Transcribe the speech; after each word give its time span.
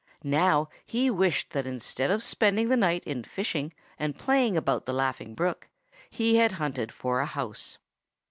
Now 0.23 0.67
he 0.83 1.11
wished 1.11 1.51
that 1.51 1.67
instead 1.67 2.09
of 2.09 2.23
spending 2.23 2.69
the 2.69 2.75
night 2.75 3.03
in 3.03 3.23
fishing 3.23 3.71
and 3.99 4.17
playing 4.17 4.57
about 4.57 4.87
the 4.87 4.93
Laughing 4.95 5.35
Brook, 5.35 5.67
he 6.09 6.37
had 6.37 6.53
hunted 6.53 6.91
for 6.91 7.19
a 7.19 7.27
house. 7.27 7.77